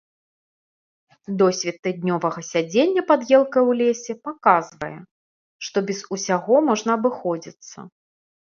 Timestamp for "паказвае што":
4.29-5.77